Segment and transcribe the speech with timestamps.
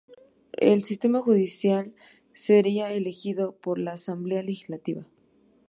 [0.57, 1.93] El sistema judicial,
[2.33, 5.05] sería elegido por la Asamblea Legislativa.